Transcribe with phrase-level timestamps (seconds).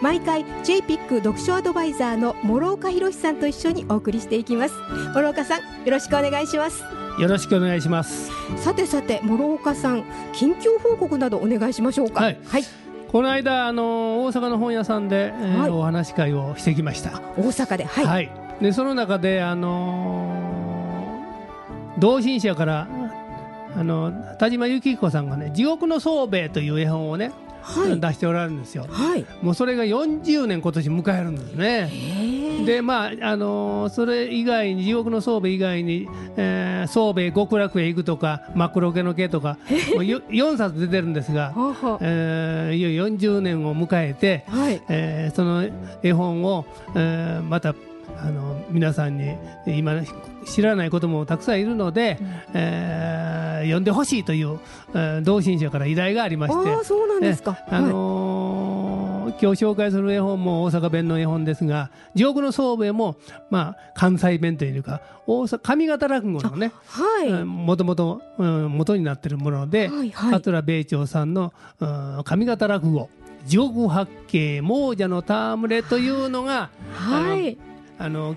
[0.00, 4.74] 毎回 JPIC 読書アドバイザーの諸岡博さんと一緒にお送りしていきます。
[5.12, 6.84] 諸岡さんよろしくお願いします。
[7.18, 8.30] よろしくお願いします。
[8.58, 12.22] さてさて諸岡さん近況報告などお願いしましょうか。
[12.22, 12.64] はい、はい、
[13.08, 15.70] この間あの大阪の本屋さんで、えーはい。
[15.70, 17.20] お話し会をしてきました。
[17.36, 18.30] 大阪ではい、はい、
[18.62, 20.48] でその中であのー
[21.98, 22.86] 同心者から
[23.76, 27.47] あの田島幸彦さんがね「地獄の宗兵衛」という絵本をね、はい
[28.00, 28.86] 出しておられるんですよ。
[28.88, 29.24] はい。
[29.42, 32.64] もうそれが40年今年迎えるんですね。
[32.64, 39.56] でまああのーそれ以外に地獄の宗兵衛以外に、えー、宗兵衛極楽へ行くとか真っ黒けの毛とか
[39.94, 41.52] もうよ4冊出てるんですが、
[42.00, 44.82] えーいよいよ40年を迎えて、あはい。
[44.88, 45.68] えーその
[46.02, 47.74] 絵本を、えーまた
[48.16, 49.92] あの皆さんに今
[50.44, 52.18] 知らないこともたくさんいるので、
[52.54, 54.60] えー読んでほしいという、
[54.94, 59.08] えー同心者から依頼がありましてああそうなんですか、えあのー
[59.40, 63.16] 今日紹介する絵本も大阪弁の絵本ですが地獄の宗兵衛も、
[63.50, 67.44] まあ、関西弁というか大阪上方落語のねはい、はい。
[67.44, 70.32] もともとうん元になっているもので、はいはい。
[70.32, 73.10] 桂米朝さんのうん上方落語
[73.46, 77.58] 「地獄八景亡者の戯れ」というのがはい
[77.98, 78.34] あの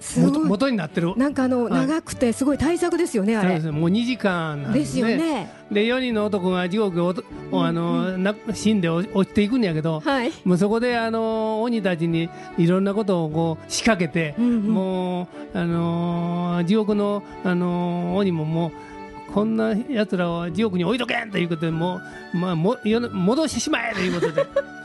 [0.00, 0.30] すごい。
[0.32, 1.14] 元元になってる。
[1.16, 1.72] なんかあの、はい。
[1.86, 3.48] 長くてすごい大作ですよねあれ。
[3.48, 5.12] そうですもう2時間なんでですすね。
[5.12, 5.52] よね。
[5.70, 7.14] で4人の男が地獄を
[7.52, 10.32] おあの、な死んで落落ちていくんやけど、はい。
[10.44, 14.62] もうそこであの鬼たちにいろんなことをこう仕掛けて、うんうん。
[14.68, 18.72] もうあの地獄のあの鬼ももう
[19.32, 22.00] こんなやつらを地獄に置いとけんということでも
[22.34, 24.44] う、まあ、もよ戻してしまえということで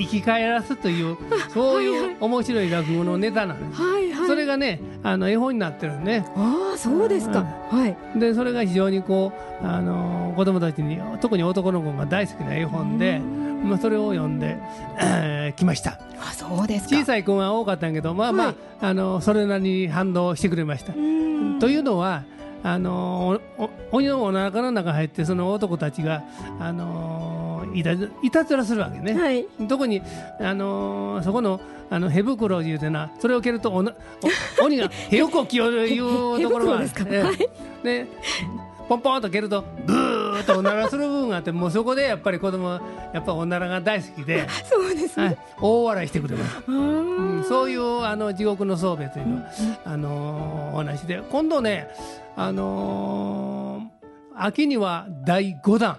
[0.00, 1.16] 生き返らすという
[1.52, 3.82] そういう面白い落語のネタなんです。
[3.82, 4.26] はいはい。
[4.26, 6.24] それがねあの絵本になってるね。
[6.36, 8.18] ああそうですか、はい。
[8.18, 14.56] でそれが非常にこうあの子供たちに特に男の子が大好きな絵本で、まあ、それを読んで、
[15.00, 15.98] えー来ました。
[16.20, 16.96] あそうですか。
[16.96, 18.56] 小さい子が多かったんやけどまあまあ,、はい。
[18.80, 20.92] あのそれなりに反応してくれました。
[20.94, 21.58] うん。
[21.58, 22.24] というのは
[22.62, 26.22] あのおお鬼のお腹の中入ってその男たちが
[26.58, 29.14] あのいたずいたずらするわけね。
[29.14, 29.46] はい。
[29.68, 30.02] 特に、
[30.40, 31.60] あのーそこの
[31.90, 33.92] あのヘ袋を言うてなそれを蹴るとおな
[34.60, 36.82] お 鬼がへよこきよるいうところがあ
[38.88, 42.80] ポンポンと蹴るとブーッとおならする部分があってもうそこでやっぱり子供は
[43.12, 46.62] やっぱおならが大好きで、そうですね、はい、大笑いしてくれます。
[46.66, 47.44] うん。
[47.44, 49.42] そういうあの地獄の宗兵衛というのは、
[49.84, 51.22] あのーお話で。
[51.30, 51.88] 今度ね、
[52.36, 54.00] あのー
[54.42, 55.98] 秋には第5弾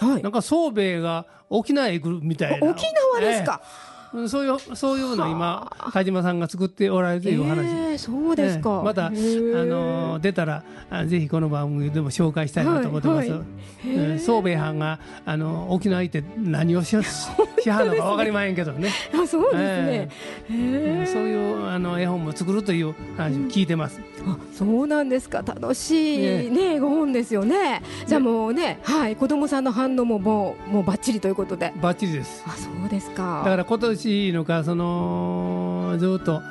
[0.00, 0.22] はい。
[0.22, 2.66] なんか宗兵衛が沖縄へ来るみたいな。
[2.68, 3.89] 沖縄ですか、ええ
[4.28, 8.84] そういうそういうの今田島さんが作っておられるというお話、ええそうですか、ええ。
[8.84, 13.30] また、あのー出たらあぜひこの番組でも紹介したいなと思ってます。
[13.30, 13.48] はいはい。
[13.86, 18.90] ええ宗兵衛藩があの沖縄行って何をしよ しはるのか分かりまへんけどね。
[19.14, 19.64] あそうですね、
[19.96, 20.10] へ
[20.50, 24.00] えそういうあの絵本も作るという話を聞いてます。
[24.26, 25.42] あそうなんですか。
[25.42, 27.82] 楽しいねね絵本ですよね。
[28.06, 28.80] じゃあもうね。
[28.82, 31.72] はい子供さんの反応ももうもうバッチリということで。
[31.80, 32.42] バッチリです。
[32.46, 33.42] あそうですか。
[33.44, 36.42] だから今年しいのかそのずっと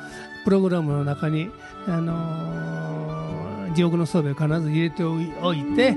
[0.44, 1.50] プログラムの中に
[1.86, 5.96] あの地獄の装備を必ず入れておいて。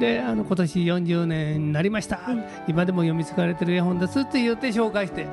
[0.00, 2.18] であの今年40年になりました、
[2.66, 5.26] 今でも読み継がれてる絵本ですって言って紹介して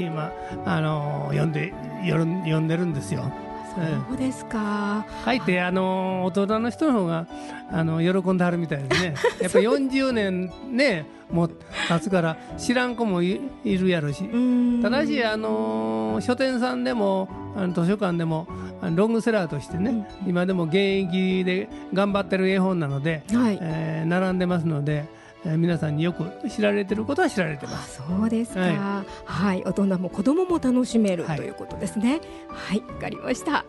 [0.00, 0.32] 今
[0.66, 1.72] あの読んで
[2.04, 3.32] 読んでるんですよ。
[3.74, 7.26] そうですか書いてあの大人の人の方が
[7.70, 9.14] あの喜んではるみたいですね。
[9.40, 11.50] やっぱ40年ねもう
[11.88, 14.24] 経つから知らん子もいいるやろし。
[14.24, 18.46] うんただしあの書店さんでもあの図書館でも
[18.94, 25.06] ロングセラーとしてね、今でも現役で頑張ってる絵本なので、はいえー並んでますので、
[25.44, 28.00] えー皆さんによく知られてることは知られてまあす。
[28.06, 28.60] そうですか。
[28.60, 32.20] は、はいい大人も子供も楽しめるはいということですね。
[32.48, 33.64] はい、わ、かりました。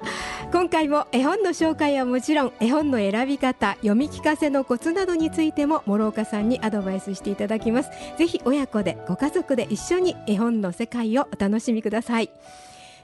[0.52, 7.90] 今回も絵本の紹介はもちろん、絵本の選び方、読み聞かせのコツなどについても諸岡さんにアドバイスしていただきます。
[8.18, 12.30] ぜひ親子でご家族で一緒に絵本の世界をお楽しみください。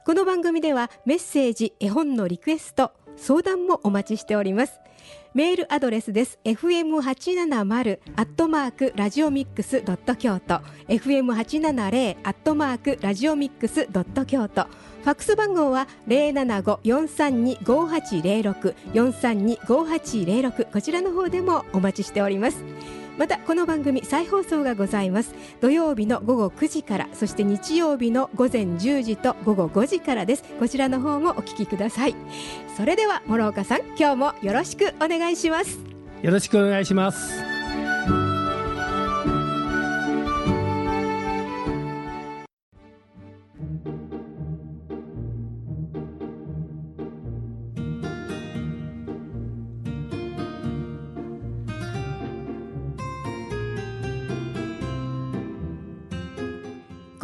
[0.05, 4.79] この番組ではメッセージ、絵本のリクエスト、相談もお待ちしております
[5.35, 6.39] メールアドレスです。
[6.43, 10.61] fm870 アットマークラジオミックスドット京都。
[10.87, 14.63] fm870 アットマークラジオミックスドット京都。
[14.63, 18.75] ファックス番号は零七五四三二五八零六。
[18.93, 20.65] 四三二五八零六。
[20.65, 22.63] こちらの方でもお待ちしております。
[23.19, 25.35] またこの番組再放送がございます。
[25.59, 30.43] 土曜日の午後9時からそして日曜日の午前10時と午後5時からです。
[30.57, 32.15] こちらの方もお聞きください。
[32.77, 35.79] それでは諸岡さん今日もよろしくお願いします。
[36.21, 37.48] よろしくお願いします。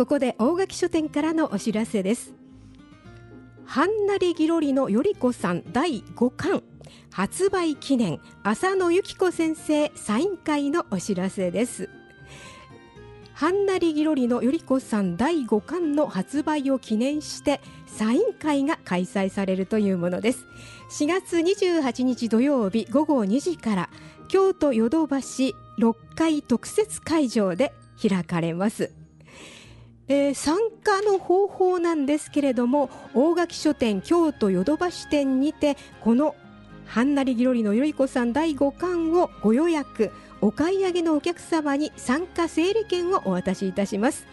[0.06, 2.36] ここで大垣書店からのお知らせです。
[3.66, 6.62] はんなりぎろりのよりこさん第5巻
[7.12, 11.90] 発売記念浅野由紀子先生サイン会のお知らせです。
[13.34, 20.46] はんなりぎろりのよりこさん第5巻の発売を記念してサイン会が開催されるというものです。
[20.92, 23.90] 4月28日土曜日午後2時から
[24.28, 28.94] 京都ヨドバシ6階特設会場で開かれます。
[30.08, 36.36] えー、参加の方法なんですけれども大垣書店京都ヨドバシ店にてこの
[36.86, 40.12] はんなりぎろりのよいこさん第5巻をご予約
[40.42, 44.28] お買い上げのお客様に参加整理券をお渡しいたします。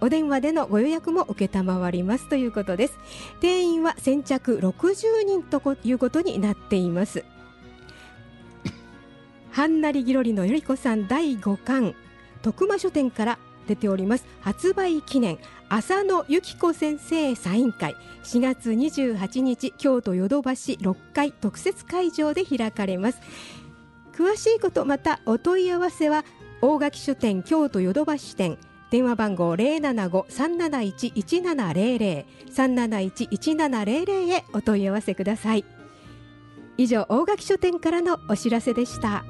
[0.00, 2.98] お電話でのご予約も承りますということです。
[3.40, 7.24] 定員は先着60人ということになっています。
[9.52, 11.94] はんなりぎろりのよいこさん第5巻
[12.42, 14.26] 徳間書店から出ております。
[14.40, 17.94] 発売記念浅野由紀子先生サイン会。
[18.24, 23.20] 4月28日京都ヨドバシ6階特設会場で開かれます。
[24.14, 26.24] 詳しいことまたお問い合わせは
[26.62, 28.58] 大垣書店京都ヨドバシ店。
[28.88, 32.24] 電話番号075-371-1700
[32.54, 35.64] 371-1700へお問い合わせください。
[36.78, 39.24] 以上大垣書店からのお知らせでした。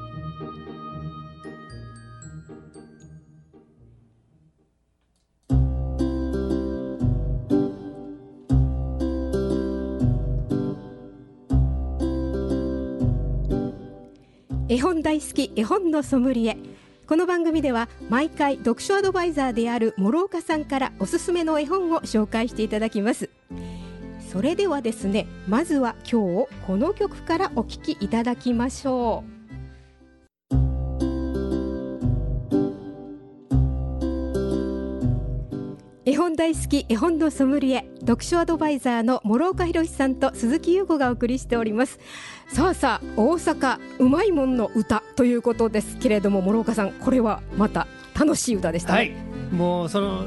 [14.77, 16.59] 絵本大好き絵本のソムリエ。
[17.09, 23.31] この番組では毎回読書アドバイザーである諸岡さんからおすすめの絵本を紹介していただきます。
[24.31, 29.36] それではですねまずは今日この曲からお聴きいただきましょう。
[36.37, 41.99] 本大好き絵本のソムリエ読書アドバイザーの諸岡博さんと鈴木優子がお送りしております。
[42.49, 49.11] さあさあ大阪うまいもんの歌ということですけれども諸岡さんこれはまた楽しい歌でした、ね、はい。
[49.51, 50.27] もうその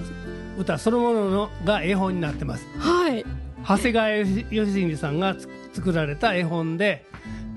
[0.57, 2.65] 歌そのもののが絵本になってます。
[2.79, 3.23] はい。
[3.63, 5.35] 長谷川義文さんが
[5.73, 7.05] 作られた絵本で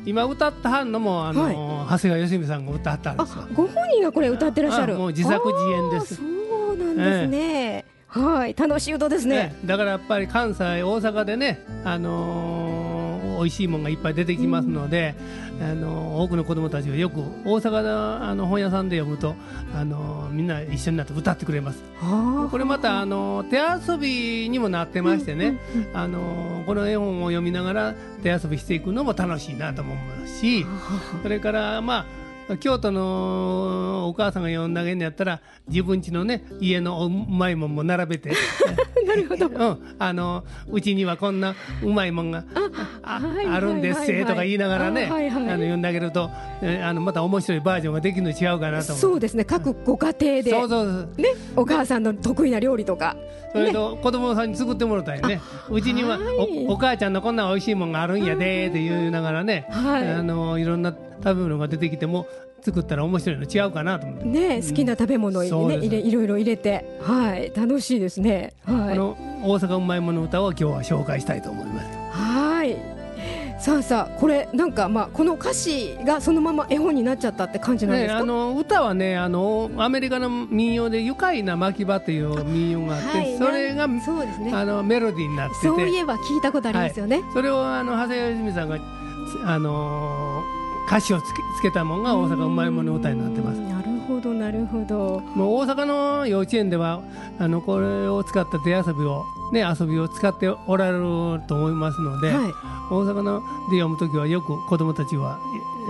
[0.04, 4.96] 今歌ったはんのもあの、はい、長谷川義文さんが歌ったんですご本人がこれ歌ってらっしゃる。
[4.96, 6.16] もう自作自演です。
[6.16, 7.81] そうなんですね、えー
[8.12, 15.14] はい楽しい歌ですね、だからやっぱり関西大阪でねあのー、美味しいものがいっぱい出てきますので、
[15.58, 19.34] うん、あのー、多くの子どもたちがよく大阪のあの本屋さんで読むと、
[19.74, 21.82] あのー、みんな一緒になって歌ってくれます。
[22.50, 30.66] これまた、あの手遊びにもなってましてね、うんうんうん、あのこの絵本を読みながら手遊びしていくのも楽しいなと思いますし
[31.22, 32.21] それからまあ
[32.60, 38.32] 京都のお母さんが呼んであげるんやったら自分家のね家のうまいもんも並べて。
[39.06, 42.44] なるほど、 うん、あのうちにはこんなうまいもんが
[43.02, 43.20] あ
[43.52, 49.44] あるんですせとか言いながらね、はいはい、あの呼んであげるとあのまた面白いバージョンができるの違うかなとそうですね。
[49.44, 53.16] 各ご家庭で、そうそうね、お母さんの得意な料理とか
[53.52, 56.18] それと子供さんに作ってもらったんやねうちには
[56.68, 62.26] おお母ちゃんのこんな美味しいもんがあるんやでって言いながらね、はい、あのいろんな食べ物が出てきても
[62.62, 64.24] 作ったら面白いの違うかなと思って。
[64.24, 66.98] ね、好きな食べ物にね、入れいろいろ入れて。
[67.00, 67.52] はい。
[67.54, 71.86] 楽しいですね、はい、この大阪うまいもの歌を今日は紹介したいと思います。
[72.10, 73.02] はい。
[73.62, 85.68] さあさあこれなんかまあこの歌詞がそのまま絵本になっちゃったって感じなんですか、ね、あの歌はねあのアメリカの民謡で「愉快な牧場」という民謡があって、はい、それがそうです、ね、あのメロディーになってて。
[85.68, 88.78] そういえば聞いたことありますよね、はい、それをあの長谷川泉さんが
[89.44, 90.31] あの
[90.86, 93.60] 歌詞をつけつけたものが大阪うまいもの歌になってます。
[93.60, 95.20] なるほどなるほど。
[95.34, 97.02] もう大阪の幼稚園では
[97.38, 100.98] あのこれを使った手遊びをね、遊びを使っておられる
[101.46, 102.52] と思いますので、はい。
[102.90, 105.38] 大阪ので読むときはよく子どもたちは、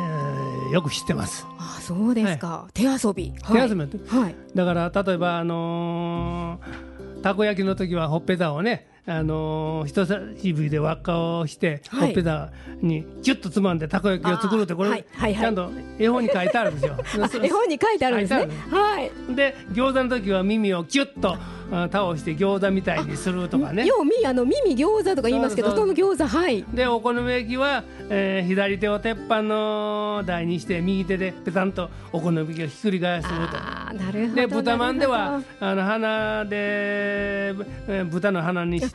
[0.01, 1.47] えーよく知ってます。
[1.59, 2.67] あ、そうですか。
[2.73, 3.35] 手遊び。
[3.53, 4.35] 手遊びはい。
[4.55, 16.97] だから例えば、あのーたこ焼きの時はほっぺたをね、あのー人差し指で輪っかをして、はいほっぺたにギュッとつまんでたこ焼きを作るってこれ、ちゃんと絵本に書いてあるんですよ。
[17.25, 18.49] あ絵本に書いてあるんですね。
[18.71, 19.11] はい。
[19.35, 21.39] で餃子の時は耳をキュッとあ
[21.91, 23.87] 倒して餃子みたいにするとかね。
[23.87, 26.65] ようみあの耳餃子とか言いますけど、その餃子はい。
[26.75, 33.35] でお好み焼きは、えー左手を鉄板の台にして右手でペタンとお好み焼きをひっくり返すと。
[33.35, 34.35] ああ、なるほど。
[34.35, 38.95] で豚まんでなはるあの鼻で、えー豚の鼻にす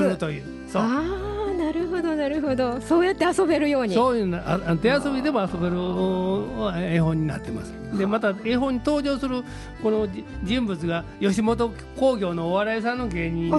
[0.00, 1.41] るというそうあ、
[1.72, 2.80] なるほどなるほど。
[2.80, 3.94] そうやって遊べるように。
[3.94, 7.72] そういうのああ手遊びでも遊べるお絵本になってます。
[7.96, 9.42] でまた絵本に登場する
[9.82, 13.50] このじ人物が吉本興業のお笑いさんの芸人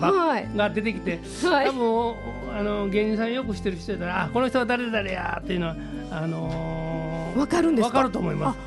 [0.00, 0.48] ば、はい。
[0.56, 1.66] が出てきてはい。
[1.66, 2.16] 多分お
[2.58, 5.76] あの芸人さんよく知ってる人やったらあこの人は誰々やっていうのは
[6.10, 7.98] あのーわかるんですか？
[7.98, 8.58] わかると思います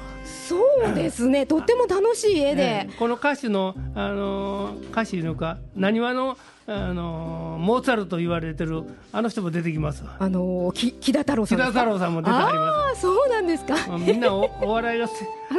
[0.51, 1.45] そうですね。
[1.47, 2.87] とっても楽しい絵でえ。
[2.89, 11.57] えこの歌手の、あのー歌手のかなにわの、あのーモーツァルトと言われてるあの人も出てきますわあのーき木田太郎さん。
[11.57, 13.75] 木田太郎さんも出てはりますああ、そうなんですか。
[13.87, 15.13] まあみんなお お笑いがせ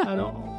[0.06, 0.52] あの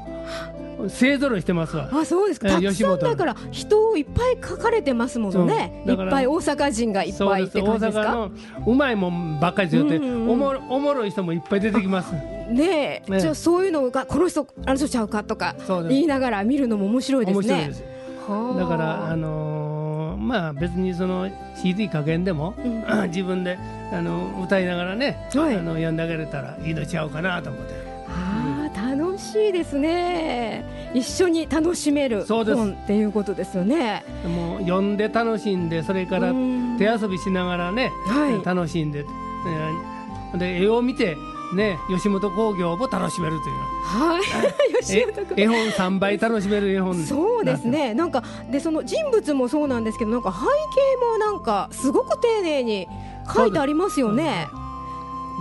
[0.88, 1.90] 勢ぞろいしてますわ。
[1.94, 2.48] あ、そうですか。
[2.48, 5.84] えたくさんだから人をいっぱい書かれてますものね。
[5.88, 8.02] いっぱい大阪人がいっぱいって感じですか？
[8.02, 8.32] 大阪の
[8.68, 12.14] うまいもんばっかりですよって、うんうんうんおもろおもろい人もいっぱい出てきます。
[12.54, 15.56] ねえ、ねじゃあそういうのがこの人あの人ちゃうかとか
[15.90, 17.74] 言いながら見るのも面白いですね。
[17.74, 17.84] す。
[18.28, 23.58] はあだからあのーまあ別にその CD 加減でも、うん 自分で
[23.92, 27.74] あの歌いながらね、はいあの読んであげれたらいいのちゃうかなと思って。
[28.08, 30.92] ああ楽しいですね。
[30.94, 34.04] 一緒に楽しめる本っていうことですよね。
[34.26, 41.16] もう読んで楽しんでそれからうん手遊びしながらね、はい楽しんで、えーで絵を見て
[41.54, 43.56] ね吉本興業も楽しめるという。
[43.84, 44.22] はい。
[44.82, 46.96] 吉え本君絵本3倍楽しめる絵本。
[47.04, 47.94] そうですね。
[47.94, 52.88] なんかでその人物もそうなんですけど、なんか背景もなんかすごく丁寧に
[53.34, 54.48] 書いてありますよね。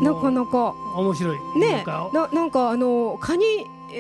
[0.02, 0.74] なかなか。
[0.96, 1.38] 面白い。
[1.58, 1.84] ね。
[1.86, 3.44] なななんかあのカニ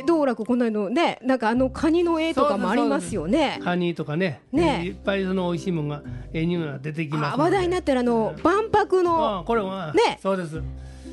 [0.06, 3.60] 道楽こののねなんかあのカニの絵とかもありますよね。
[3.62, 4.40] カニとかね。
[4.52, 4.84] ね。
[4.84, 6.02] いっぱいその美味しいものが
[6.32, 9.40] 絵には出てきますあ話題になってるあの万博の。
[9.40, 10.18] あこれはね。
[10.22, 10.62] そうです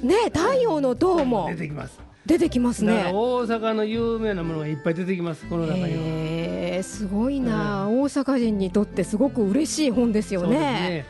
[0.03, 1.99] ね太陽の塔も出てきます。
[2.25, 3.09] 出てきますね。
[3.11, 6.83] 大阪の有名なものがいっぱい出てきますこの中には。
[6.83, 10.59] すごいな、大阪人にとってすごく嬉しい本ですよね。
[10.59, 11.05] ね。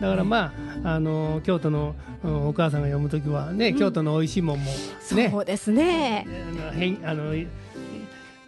[0.00, 0.52] だからま
[0.84, 6.26] あ、あの京都のうんお母さんが読むときはね、京都の美味しいもんもね、そうですね。
[6.26, 7.46] あの変あのい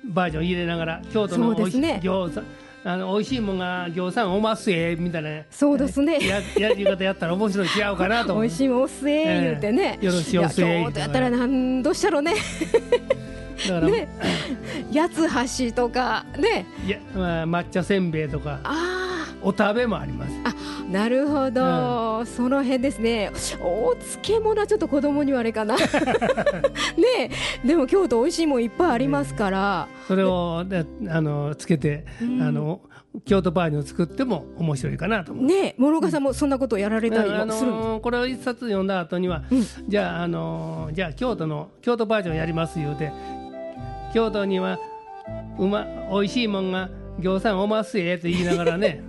[0.04, 2.00] バージョン入れながら京都の美味しい、そうですね。
[2.02, 5.42] 餃子あの美味しいもんが餃子おますえみたいな。
[5.50, 6.18] そうですね。
[6.20, 8.34] ややり方やったら面白い違うかなと。
[8.38, 12.34] 美味しいもんおすえ言うてね、ええよろしいおすえ京都やったらなんどうしたろうね。
[13.68, 14.08] だから、ね。
[14.92, 16.66] 八つ橋とかね。
[16.86, 18.60] いやまあ、抹茶せんべいとか。
[18.64, 20.32] あお食べもあります。
[20.44, 20.54] あ
[20.94, 23.32] なるほど、その辺ですね。
[23.60, 25.74] お漬物はちょっと子供にはあれかな。
[26.96, 27.32] ね
[27.64, 27.66] え。
[27.66, 32.40] でも京都美味しいもんいっぱいありますから、それをであのつけて、うん。
[32.40, 32.80] あの
[33.24, 35.44] 京都バージョンを作っても面白いかなと思う。
[35.44, 35.74] ねえ。
[35.78, 39.64] 諸岡さんもそんなことをやられたりするんです、のこれを一冊読んだ後には、うん。
[39.88, 43.10] じゃあ、あのじゃあ京都の京都バージョンやります言うて
[44.12, 44.78] 京都には
[45.58, 49.02] うま美味しいもんが餃子おますえと言いながらね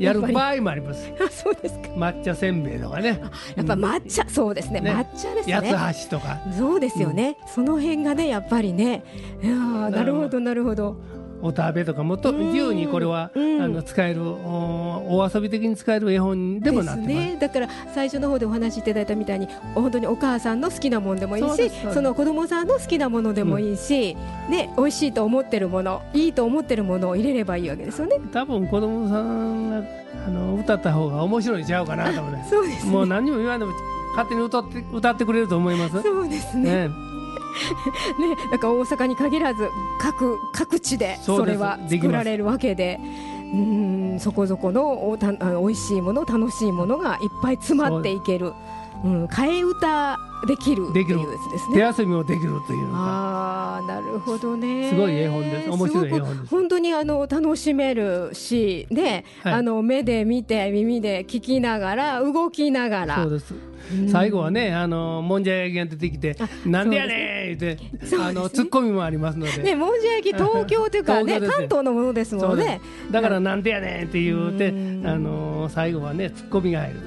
[0.00, 1.12] やる場合もあります。
[1.20, 1.88] あそうですか。
[1.96, 3.20] 抹茶せんべいとかね。
[3.56, 4.80] やっぱ抹茶、そうですね。
[4.80, 4.90] ね。
[4.90, 5.54] 抹茶ですね。
[5.54, 6.40] 八つ橋とか。
[6.56, 9.04] そうですよね、その辺がねやっぱりね。
[9.42, 10.96] いやーなるほどなるほど
[11.42, 12.46] お食べとかもとうん。
[12.46, 13.62] 自由にこれは、うん。
[13.62, 17.08] あの使えるおお遊び的に使える絵本でもなってます。
[17.08, 24.16] ね、だから最初の方でお話しいただいたみたいに本当にお母さんの好きなものでもいいしその子供さんの好きなものでもいいし、
[24.48, 28.16] ね、美味しいと思ってるものいいと思ってるものを入れればいいわけですよね。
[28.32, 29.82] 多分子供さんが
[30.26, 32.92] あの歌った方が面白いんちゃうかなと思うね そうですね。
[32.92, 33.72] もう何にも言わんでも
[34.16, 36.02] 勝手に歌って歌ってくれると思います。
[36.02, 36.88] そうですね。
[36.88, 37.09] ね
[38.18, 43.00] ね、 だから大阪に限らず各各地でそれは作られるわけで。
[43.52, 48.52] うんそこそこのおたあの美味しいもの楽しいものがいっぱい詰まっていける
[49.04, 51.24] うん、替え歌できるできるで
[51.58, 51.94] す手ね。
[51.98, 54.90] 遊びもできるというのがああなるほどね。
[54.90, 55.70] すごい絵本です。
[55.70, 59.52] 面白い絵本本当にあの楽しめるし、ね、はい。
[59.54, 63.22] あの目で見て耳で聞きながら動きながら。
[63.22, 63.54] そうです。
[64.10, 67.78] 最後はねあのもんじゃ焼きが出てきて「なんでやねん!」言って、
[68.20, 72.80] あのツッコミもありますので、ね、もんじゃ焼き東京というかね 関東のものですもんね。
[73.10, 75.06] だから「なんでやねん!」って言うてうん。
[75.06, 77.00] あの最後はねツッコミが入る、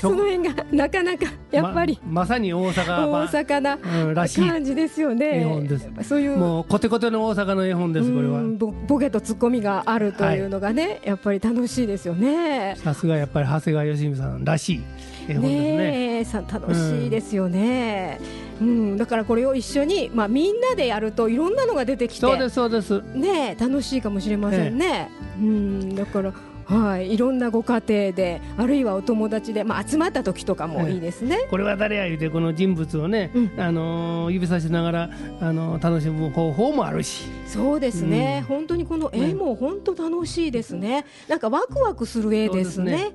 [0.00, 5.40] その辺がなかなかやっぱりままさに大阪大版阪なうんらしい感じですよね。
[5.40, 5.88] 絵本です。
[6.02, 8.40] そういうもうコテコテの大阪の絵本ですこれは。
[8.40, 12.76] うんボボケとツッコミがあるというのがね、やっぱり楽しいですよね。
[12.78, 14.82] さすがやっぱり長谷川義美さんらしい
[15.28, 16.44] 絵本ですね。
[16.44, 18.20] ね楽しいですよね、
[18.60, 23.02] うんだからこれを一緒に、まあ、みんなでやるといろんなのが出てきてそうですそうです。
[23.14, 26.32] ねえ楽しいかもしれませんね、うんだから
[26.68, 30.98] はい、いろんなご家庭であるいはお友達で、まあ、集まった時とかもい。
[30.98, 31.46] いですね。
[31.50, 33.52] これは誰や言うてこの人物をね、うん。
[33.56, 35.10] あのー指さしながら、
[35.40, 37.24] あのー楽しむ方法もあるし。
[37.46, 43.12] そうですね、本当にこの絵も本当楽しいですね、なんかワクワクする絵ですね。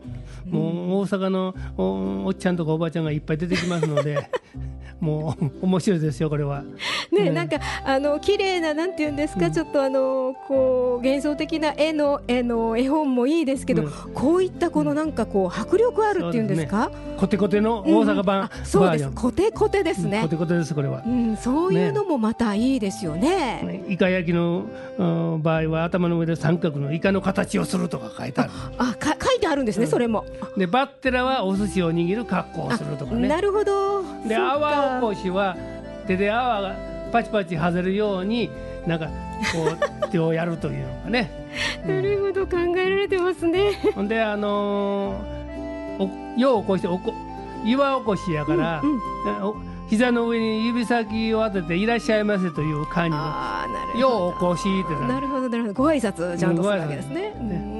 [0.50, 4.30] そうもう大阪のおおっちゃんとかおばちゃんがいっぱい出てきますので
[5.00, 6.64] もう面白いですよこれは。
[7.12, 9.52] ね、ねなんかあの綺麗ななんていうんですか、うん。
[9.52, 16.92] ちょっとあのこう幻想的な絵の絵の絵本もいいですけど、うんこういったこのなんかこう迫力あるっていうんですか？
[17.18, 19.12] コテコテの大阪版うんあそうです。
[19.12, 20.30] コテコテですねうんコ。
[20.30, 21.10] テコテですこれはう。
[21.10, 23.84] ん、そういうのもまたいいですよね。
[23.88, 24.66] イカ焼きの
[24.98, 25.04] う
[25.38, 28.52] ん場合は頭の上で三角のイカの形をするとか書いてある。
[28.78, 30.26] あ、か書いてあるんですね、うんそれも。
[30.58, 33.28] でバッテラはお寿司を握る格好をするとかね。
[33.28, 34.04] なるほど。
[34.28, 35.56] で泡起こしは
[36.08, 36.76] 手で泡が
[37.12, 38.50] パチパチ外れるように
[38.88, 39.08] なんか
[39.52, 41.30] こう手をやるというのがね。
[41.86, 43.72] なるほど考えられてますね。
[43.96, 47.14] ほんであのー、およう起こしておこ
[47.66, 54.00] 岩起こしやから、うんうん膝の上に指先を当てていらっしゃいませという感じの。
[54.00, 57.36] よう起こしってななるほどなるほどご挨拶ちゃんとするわけですね。
[57.40, 57.73] う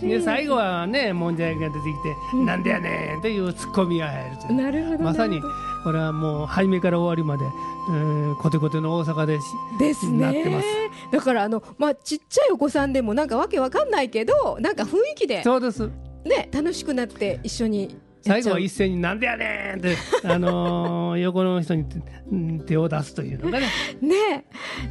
[0.00, 2.46] で最後はねもんじゃ焼きが出てきて「うん。
[2.46, 4.54] なんでやねん」というツッコミが入るという。
[4.54, 5.40] なるほどまさに
[5.84, 7.44] これはもう初めから終わりまで、
[7.88, 9.38] うん、コテコテの大阪で
[9.78, 10.18] ですね。
[10.18, 10.66] なってます。
[11.12, 15.90] だからあのまあちっちゃいお子さんでもなんかわけわかんないけどなんか雰囲気でそうです。
[16.24, 17.96] ね楽しくなって一緒に
[18.26, 21.84] 最後は一斉に「なんでやねん!」って、 あのー横の人に
[22.30, 23.66] うん手を出すというのがね。
[24.02, 24.44] ね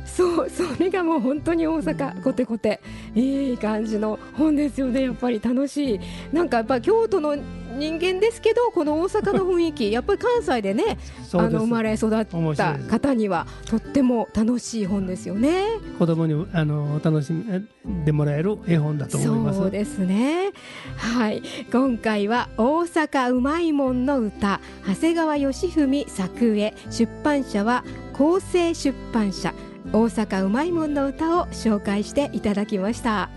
[0.06, 2.80] そうそれがもう本当に大阪コテコテ。
[3.14, 5.40] いい感じの本ですよねやっぱり。
[5.44, 6.00] 楽しい。
[6.34, 7.38] なんかやっぱ京都の
[7.78, 10.98] 人間ですけどこの大阪の雰囲気やっぱり関西でね
[11.34, 15.66] あの生まれ育った方にはとっても楽しい本ですよね。
[16.00, 17.70] 子供にあの楽しん
[18.06, 19.60] でもらえる絵本だと思います。
[19.60, 20.52] そうですね。
[20.98, 29.54] はい、今回は大阪うまいもんの歌、長谷川義文作絵、出版社は厚生出版社。
[29.92, 33.30] 大阪うまいもんの歌を紹介していただきました。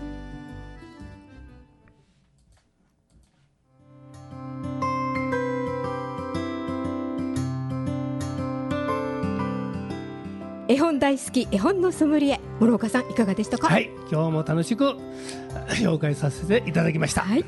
[10.79, 13.67] 本大好き絵本のソムリエ諸岡さんいかがでしたか？
[13.67, 14.95] はい、今日も楽しく
[15.81, 17.21] 紹介させていただきました。
[17.21, 17.45] はい、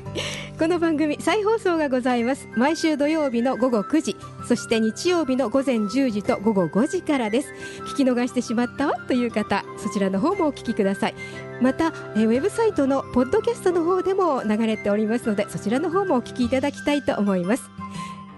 [0.58, 2.48] この番組再放送がございます。
[2.56, 4.16] 毎週土曜日の午後9時
[4.46, 7.48] そして日曜日の午前10時と午後5時からです。
[7.92, 11.14] 聞き逃してしまったわという方そちらの方もお聞きください。
[11.60, 17.62] またえーウェブサイトのポッドキャストの方でも流れておりますのでそちらの方もお聞きいただきたいと思います。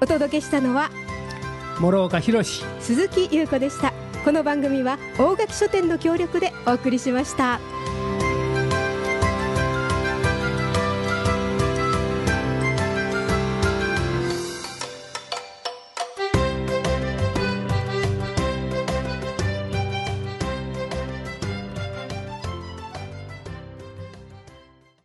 [0.01, 0.91] お届けしたのは
[1.81, 2.45] 諸岡博
[2.81, 3.93] 鈴木優子でした
[4.25, 7.61] この番組は大垣書店の協力でお送りしました。